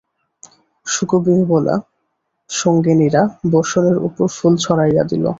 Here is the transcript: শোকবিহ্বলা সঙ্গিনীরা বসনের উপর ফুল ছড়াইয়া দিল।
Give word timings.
শোকবিহ্বলা 0.87 1.75
সঙ্গিনীরা 2.49 3.23
বসনের 3.51 3.97
উপর 4.07 4.25
ফুল 4.37 4.53
ছড়াইয়া 4.63 5.03
দিল। 5.11 5.25